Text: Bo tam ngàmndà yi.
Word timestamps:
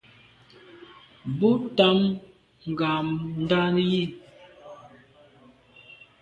Bo 1.37 1.51
tam 1.77 1.97
ngàmndà 2.73 3.61
yi. 3.89 4.03